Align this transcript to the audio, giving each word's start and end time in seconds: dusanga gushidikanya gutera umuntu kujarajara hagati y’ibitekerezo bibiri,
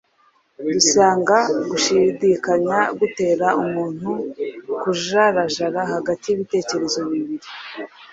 dusanga 0.71 1.37
gushidikanya 1.69 2.79
gutera 2.99 3.47
umuntu 3.63 4.09
kujarajara 4.81 5.79
hagati 5.93 6.23
y’ibitekerezo 6.27 6.99
bibiri, 7.09 7.47